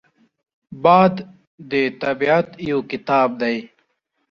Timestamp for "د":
1.71-1.73